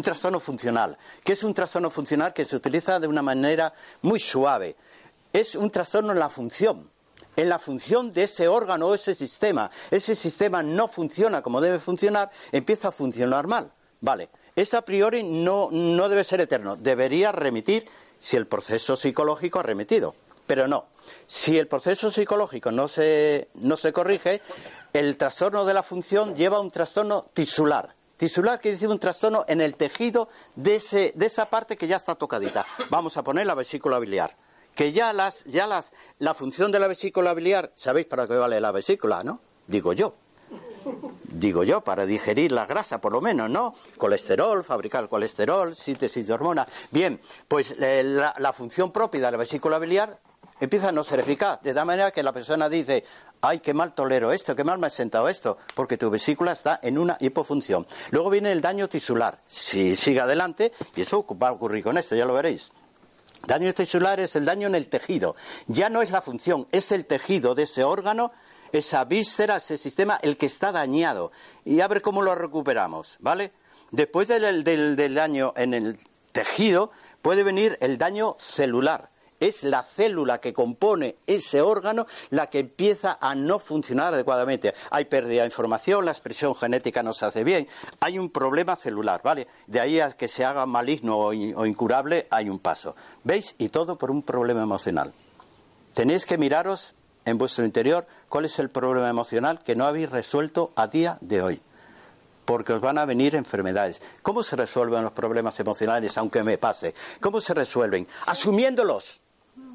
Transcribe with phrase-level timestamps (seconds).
[0.00, 0.96] un trastorno funcional.
[1.22, 3.72] ¿Qué es un trastorno funcional que se utiliza de una manera
[4.02, 4.76] muy suave?
[5.32, 6.90] Es un trastorno en la función,
[7.36, 9.70] en la función de ese órgano o ese sistema.
[9.90, 13.72] Ese sistema no funciona como debe funcionar, empieza a funcionar mal.
[14.00, 17.86] Vale, esto a priori no, no debe ser eterno, debería remitir
[18.18, 20.14] si el proceso psicológico ha remitido,
[20.46, 20.86] pero no.
[21.26, 24.40] Si el proceso psicológico no se, no se corrige,
[24.92, 27.94] el trastorno de la función lleva a un trastorno tisular.
[28.16, 31.96] Tisular quiere decir un trastorno en el tejido de, ese, de esa parte que ya
[31.96, 32.66] está tocadita.
[32.90, 34.36] Vamos a poner la vesícula biliar.
[34.74, 38.60] Que ya, las, ya las, la función de la vesícula biliar, ¿sabéis para qué vale
[38.60, 39.40] la vesícula, no?
[39.66, 40.14] Digo yo.
[41.24, 43.74] Digo yo, para digerir la grasa, por lo menos, ¿no?
[43.96, 46.68] Colesterol, fabricar colesterol, síntesis de hormonas.
[46.90, 50.18] Bien, pues eh, la, la función propia de la vesícula biliar
[50.60, 53.04] empieza a no ser eficaz, de tal manera que la persona dice,
[53.40, 56.78] ay, qué mal tolero esto, qué mal me ha sentado esto, porque tu vesícula está
[56.82, 57.86] en una hipofunción.
[58.10, 59.40] Luego viene el daño tisular.
[59.46, 62.72] Si sigue adelante, y eso va a ocurrir con esto, ya lo veréis.
[63.46, 65.34] Daño tisular es el daño en el tejido.
[65.66, 68.32] Ya no es la función, es el tejido de ese órgano,
[68.72, 71.32] esa víscera, ese sistema, el que está dañado.
[71.64, 73.52] Y a ver cómo lo recuperamos, ¿vale?
[73.90, 75.98] Después del, del, del daño en el
[76.32, 76.92] tejido,
[77.22, 79.09] puede venir el daño celular
[79.40, 84.74] es la célula que compone ese órgano la que empieza a no funcionar adecuadamente.
[84.90, 87.66] Hay pérdida de información, la expresión genética no se hace bien,
[88.00, 89.48] hay un problema celular, ¿vale?
[89.66, 92.94] De ahí a que se haga maligno o, incurable hay un paso.
[93.24, 93.54] ¿Veis?
[93.58, 95.12] Y todo por un problema emocional.
[95.94, 100.72] Tenéis que miraros en vuestro interior cuál es el problema emocional que no habéis resuelto
[100.76, 101.62] a día de hoy
[102.44, 104.02] porque os van a venir enfermedades.
[104.22, 106.94] ¿Cómo se resuelven los problemas emocionales, aunque me pase?
[107.20, 108.08] ¿Cómo se resuelven?
[108.26, 109.20] Asumiéndolos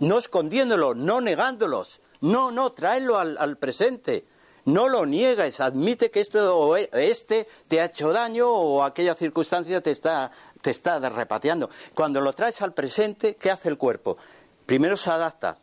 [0.00, 4.26] no escondiéndolo, no negándolos, no, no, tráelo al, presente.
[4.66, 9.14] No lo niegues, admite que esto o e, este te ha hecho daño o aquella
[9.14, 10.30] circunstancia te está,
[10.62, 11.68] te está repateando.
[11.92, 14.16] Cuando lo traes al presente, ¿qué hace el cuerpo?
[14.64, 15.58] Primero se adapta,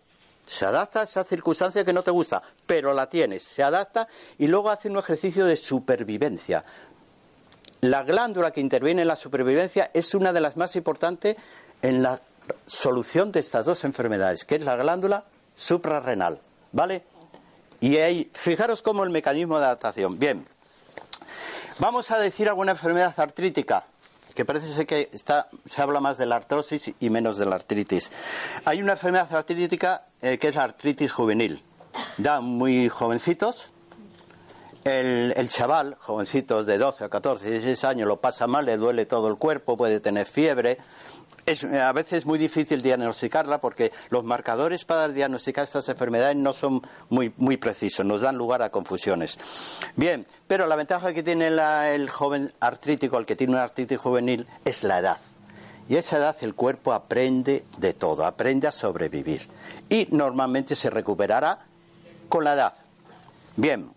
[0.45, 4.07] se adapta a esa circunstancia que no te gusta, pero la tienes, se adapta
[4.37, 6.63] y luego hace un ejercicio de supervivencia.
[7.81, 11.37] La glándula que interviene en la supervivencia es una de las más importantes
[11.81, 12.21] en la
[12.67, 15.25] solución de estas dos enfermedades, que es la glándula
[15.55, 16.39] suprarrenal.
[16.71, 17.03] ¿Vale?
[17.81, 20.19] Y ahí, fijaros cómo el mecanismo de adaptación.
[20.19, 20.47] Bien,
[21.79, 23.85] vamos a decir alguna enfermedad artrítica,
[24.35, 27.55] que parece ser que está, se habla más de la artrosis y menos de la
[27.55, 28.11] artritis.
[28.65, 31.63] Hay una enfermedad artrítica eh, que es la artritis juvenil.
[32.17, 33.71] Da muy jovencitos.
[34.83, 39.05] El, el, chaval, jovencitos de 12 a 14, 16 años, lo pasa mal, le duele
[39.05, 40.79] todo el cuerpo, puede tener fiebre,
[41.45, 46.81] es a veces muy difícil diagnosticarla porque los marcadores para diagnosticar estas enfermedades no son
[47.09, 49.37] muy, muy precisos, nos dan lugar a confusiones.
[49.95, 54.47] Bien, pero la ventaja que tiene el joven artrítico, el que tiene una artritis juvenil,
[54.65, 55.17] es la edad.
[55.89, 59.47] Y esa edad el cuerpo aprende de todo, aprende a sobrevivir.
[59.89, 61.59] Y normalmente se recuperará
[62.29, 62.73] con la edad.
[63.57, 63.91] Bien,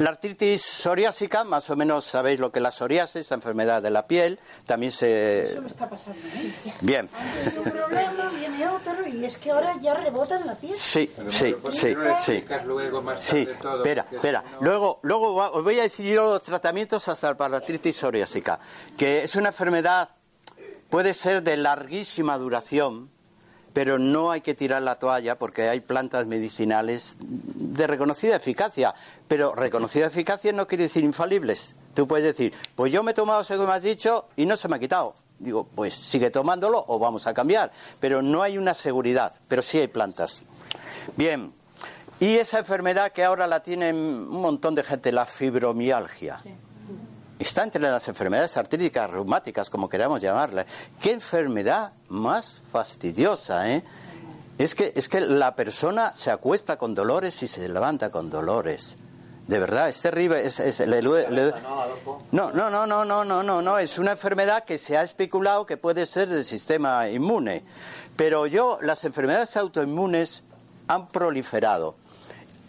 [0.00, 3.90] la artritis psoriásica, más o menos sabéis lo que es la psoriasis, la enfermedad de
[3.90, 5.52] la piel, también se...
[5.52, 6.72] Eso me está pasando mí.
[6.80, 7.08] Bien.
[7.12, 10.74] Antes un problema, viene otro y es que ahora ya rebota en la piel.
[10.74, 12.44] Sí, sí, sí, sí.
[12.64, 14.42] Luego, más Sí, todo, espera, espera.
[14.52, 18.58] no- Luego, luego os voy a decir yo los tratamientos hasta para la artritis psoriásica,
[18.96, 20.08] que es una enfermedad,
[20.88, 23.10] puede ser de larguísima duración,
[23.72, 28.94] pero no hay que tirar la toalla porque hay plantas medicinales de reconocida eficacia.
[29.28, 31.76] Pero reconocida eficacia no quiere decir infalibles.
[31.94, 34.56] Tú puedes decir, pues yo me he tomado eso que me has dicho y no
[34.56, 35.14] se me ha quitado.
[35.38, 37.72] Digo, pues sigue tomándolo o vamos a cambiar.
[37.98, 40.44] Pero no hay una seguridad, pero sí hay plantas.
[41.16, 41.52] Bien,
[42.20, 46.42] y esa enfermedad que ahora la tienen un montón de gente, la fibromialgia.
[47.40, 50.66] Está entre las enfermedades artríticas, reumáticas, como queramos llamarla.
[51.00, 53.82] ¿Qué enfermedad más fastidiosa, eh?
[54.58, 58.96] Es que, es que la persona se acuesta con dolores y se levanta con dolores.
[59.46, 60.46] De verdad, es terrible.
[60.46, 61.00] Es, le-
[62.30, 63.78] no, no, no, no, no, no, no, no.
[63.78, 67.64] Es una enfermedad que se ha especulado que puede ser del sistema inmune.
[68.16, 70.42] Pero yo, las enfermedades autoinmunes
[70.88, 71.96] han proliferado.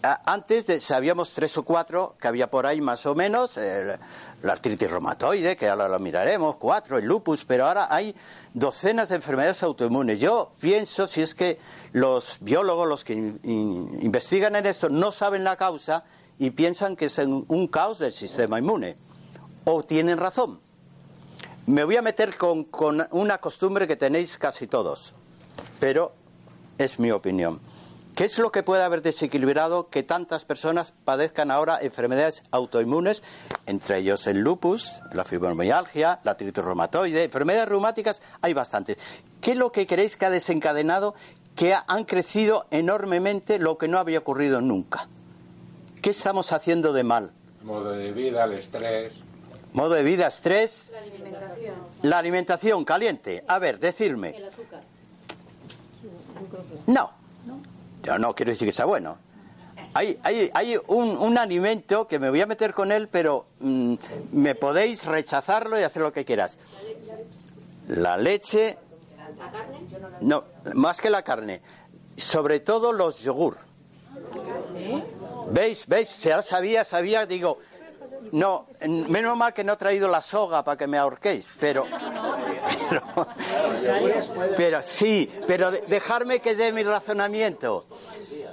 [0.02, 3.96] Antes de- sabíamos tres o cuatro que había por ahí más o menos, eh,
[4.42, 8.12] la artritis reumatoide, que ahora lo miraremos, cuatro, el lupus, pero ahora hay
[8.52, 10.18] docenas de enfermedades autoinmunes.
[10.18, 11.60] Yo pienso, si es que
[11.92, 16.02] los biólogos, los que in- in- investigan en esto, no saben la causa
[16.38, 18.96] y piensan que es un, un caos del sistema inmune.
[19.64, 20.58] O tienen razón.
[21.66, 25.14] Me voy a meter con, con una costumbre que tenéis casi todos,
[25.78, 26.12] pero
[26.76, 27.60] es mi opinión.
[28.14, 33.22] ¿Qué es lo que puede haber desequilibrado que tantas personas padezcan ahora enfermedades autoinmunes,
[33.64, 38.98] entre ellos el lupus, la fibromialgia, la artritis reumatoide, enfermedades reumáticas, hay bastantes.
[39.40, 41.14] ¿Qué es lo que creéis que ha desencadenado
[41.56, 45.08] que ha- han crecido enormemente lo que no había ocurrido nunca?
[46.02, 47.32] ¿Qué estamos haciendo de mal?
[47.62, 49.14] Modo de vida, el estrés.
[49.72, 50.92] Modo de vida, estrés.
[52.02, 52.84] La alimentación.
[52.84, 53.42] caliente.
[53.48, 54.34] A ver, decirme.
[56.86, 57.21] No.
[58.02, 59.16] Yo no quiero decir que sea bueno.
[59.94, 63.94] Hay, hay, hay un, un alimento que me voy a meter con él, pero mm,
[64.32, 66.56] me podéis rechazarlo y hacer lo que quieras.
[67.88, 68.78] La leche.
[70.20, 70.44] No,
[70.74, 71.60] más que la carne.
[72.16, 73.56] Sobre todo los yogur.
[75.50, 75.86] ¿Veis?
[75.86, 76.26] ¿Veis?
[76.26, 77.58] Ahora sabía, sabía, digo,
[78.32, 81.86] no, en- menos mal que no he traído la soga para que me ahorquéis, pero,
[84.56, 87.86] pero, sí, pero de- dejarme que dé mi razonamiento.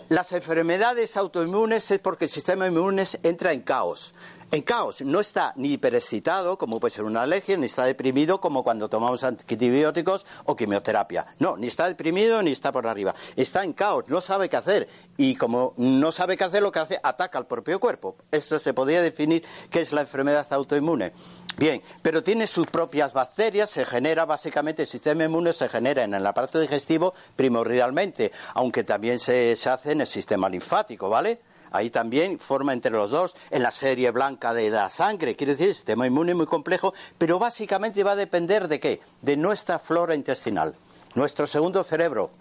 [0.10, 4.14] Las enfermedades autoinmunes es porque el sistema inmune entra en caos.
[4.52, 8.64] En caos, no está ni hiperexcitado, como puede ser una alergia, ni está deprimido, como
[8.64, 11.28] cuando tomamos antibióticos o quimioterapia.
[11.38, 13.14] No, ni está deprimido ni está por arriba.
[13.36, 14.90] Está en caos, no sabe qué hacer.
[15.18, 18.16] Y como no sabe qué hacer, lo que hace, ataca al propio cuerpo.
[18.32, 21.14] Esto se podría definir que es la enfermedad autoinmune.
[21.60, 26.14] Bien, pero tiene sus propias bacterias, se genera básicamente, el sistema inmune se genera en
[26.14, 31.42] el aparato digestivo primordialmente, aunque también se, se hace en el sistema linfático, ¿vale?
[31.72, 35.36] Ahí también forma entre los dos en la serie blanca de la sangre.
[35.36, 39.02] Quiere decir, sistema inmune muy complejo, pero básicamente va a depender de qué?
[39.22, 40.74] De nuestra flora intestinal,
[41.14, 42.32] nuestro segundo cerebro.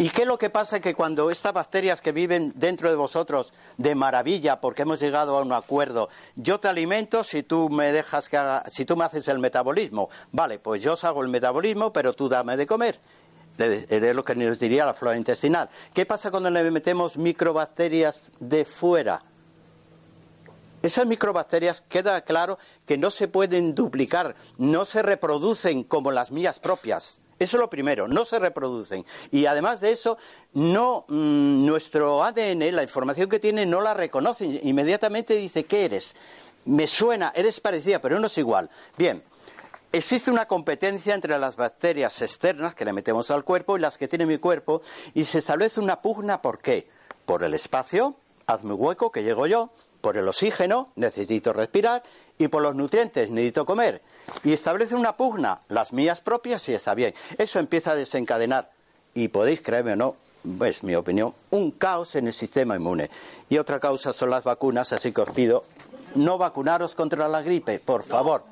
[0.00, 0.78] ¿Y qué es lo que pasa?
[0.78, 5.42] Que cuando estas bacterias que viven dentro de vosotros de maravilla, porque hemos llegado a
[5.42, 9.26] un acuerdo, yo te alimento si tú me dejas que haga, si tú me haces
[9.26, 13.00] el metabolismo, vale, pues yo os hago el metabolismo, pero tú dame de comer.
[13.58, 15.68] Es lo que nos diría la flora intestinal.
[15.92, 19.20] ¿Qué pasa cuando le metemos microbacterias de fuera?
[20.80, 26.60] Esas microbacterias queda claro que no se pueden duplicar, no se reproducen como las mías
[26.60, 27.18] propias.
[27.38, 29.04] Eso es lo primero, no se reproducen.
[29.30, 30.18] Y además de eso,
[30.54, 34.60] no mm, nuestro ADN, la información que tiene, no la reconoce.
[34.64, 36.16] Inmediatamente dice, ¿qué eres?
[36.64, 38.68] Me suena, eres parecida, pero no es igual.
[38.96, 39.22] Bien,
[39.90, 44.06] Existe una competencia entre las bacterias externas que le metemos al cuerpo y las que
[44.06, 44.82] tiene mi cuerpo
[45.14, 46.86] y se establece una pugna ¿por qué?
[47.24, 48.14] Por el espacio,
[48.46, 49.70] hazme hueco que llego yo,
[50.02, 52.02] por el oxígeno, necesito respirar
[52.38, 54.00] y por los nutrientes, necesito comer.
[54.44, 57.14] Y establece una pugna, las mías propias y está bien.
[57.36, 58.70] Eso empieza a desencadenar
[59.14, 60.16] y podéis creerme o no,
[60.64, 63.10] es mi opinión, un caos en el sistema inmune.
[63.48, 65.64] Y otra causa son las vacunas, así que os pido
[66.14, 68.44] no vacunaros contra la gripe, por favor.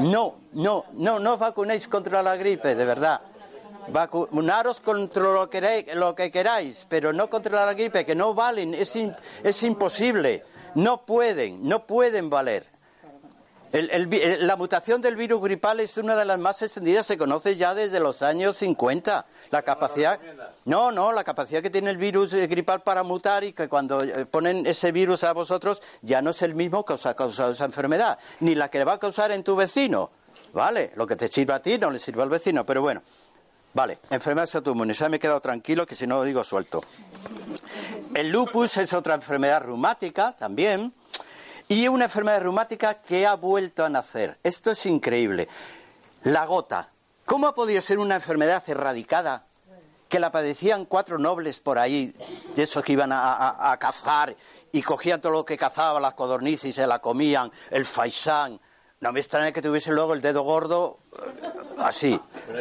[0.00, 3.20] No, no, no, no os vacunéis contra la gripe, de verdad.
[3.88, 10.44] Vacunaros contra lo que, queráis- pero no contra la gripe, que no valen, es imposible.
[10.74, 12.66] No pueden, no pueden valer.
[13.74, 17.56] El- el- la mutación del virus gripal es una de las más extendidas, se conoce
[17.56, 19.26] ya desde los años 50.
[19.50, 20.20] La capacidad.
[20.64, 24.02] No, no, la capacidad que tiene el virus eh, gripal para mutar y que cuando
[24.04, 27.50] eh, ponen ese virus a vosotros ya no es el mismo que os ha causado
[27.50, 30.10] esa enfermedad, ni la que le va a causar en tu vecino.
[30.52, 30.92] ¿Vale?
[30.94, 33.02] Lo que te sirva a ti no le sirve al vecino, pero bueno.
[33.72, 34.96] Vale, enfermedades autoinmunes.
[35.00, 36.80] Ya me he quedado tranquilo que si no lo digo suelto.
[38.14, 40.94] El lupus es otra enfermedad reumática también.
[41.68, 44.38] Y una enfermedad reumática que ha vuelto a nacer.
[44.42, 45.48] Esto es increíble.
[46.24, 46.90] La gota.
[47.24, 49.46] ¿Cómo ha podido ser una enfermedad erradicada
[50.08, 52.14] que la padecían cuatro nobles por ahí,
[52.54, 54.36] de esos que iban a, a- a cazar
[54.72, 58.60] y cogían todo lo que cazaba, las codornices y se la comían, el faisán?
[59.00, 61.42] No me extraña que tuviese luego el dedo gordo eh,
[61.78, 62.20] así.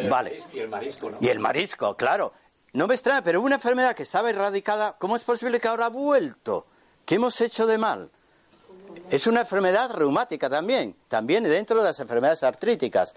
[0.10, 0.41] Vale.
[0.53, 1.17] Y el marisco, ¿no?
[1.19, 2.33] Y el marisco, claro.
[2.72, 5.89] No me extraña, pero una enfermedad que estaba erradicada, ¿cómo es posible que ahora ha
[5.89, 6.65] vuelto?
[7.05, 8.10] ¿Qué hemos hecho de mal?
[9.13, 13.13] Es una enfermedad reumática también, también dentro de las enfermedades artríticas.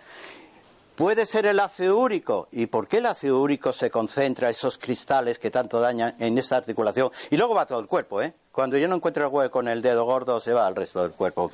[0.94, 2.48] Puede ser el ácido úrico.
[2.52, 6.58] ¿Y por qué el ácido úrico se concentra esos cristales que tanto dañan en esta
[6.58, 7.10] articulación?
[7.30, 8.34] Y luego va todo el cuerpo, ¿eh?
[8.52, 11.12] Cuando yo no encuentro el hueco con el dedo gordo, se va al resto del
[11.12, 11.50] cuerpo.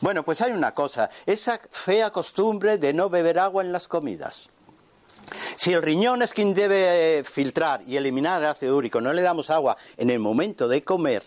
[0.00, 4.48] Bueno, pues hay una cosa, esa fea costumbre de no beber agua en las comidas.
[5.54, 9.50] Si el riñón es quien debe filtrar y eliminar el ácido úrico, no le damos
[9.50, 11.22] agua en el momento de comer,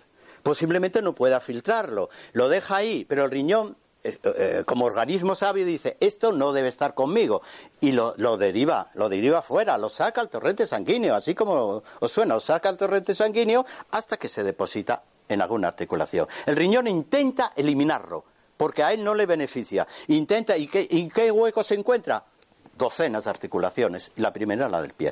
[0.46, 2.12] posiblemente no pueda filtrarlo.
[2.34, 6.94] Lo deja ahí, pero el riñón eh, como organismo sabio dice, esto no debe estar
[6.94, 7.42] conmigo.
[7.82, 12.36] Y lo, deriva, lo deriva fuera, lo saca al torrente sanguíneo, así como os suena,
[12.36, 16.28] lo saca al torrente sanguíneo hasta que se deposita en alguna articulación.
[16.46, 18.24] El riñón intenta eliminarlo,
[18.56, 19.88] porque a él no le beneficia.
[20.10, 22.24] Intenta, ¿y qué, y qué hueco se encuentra?
[22.78, 25.12] Docenas de articulaciones, la primera la del pie.